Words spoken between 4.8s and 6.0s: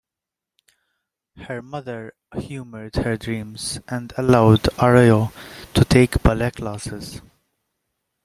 Arroyo to